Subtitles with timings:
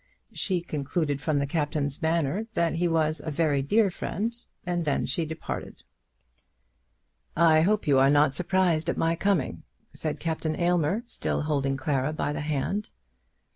[0.33, 4.35] She concluded from the Captain's manner that he was a very dear friend,
[4.65, 5.83] and then she departed.
[7.37, 9.61] "I hope you are not surprised at my coming,"
[9.93, 12.89] said Captain Aylmer, still holding Clara by the hand.